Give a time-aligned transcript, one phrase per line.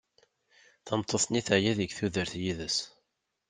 [0.85, 2.77] Tameṭṭut-nni teɛya deg tudert yid-s.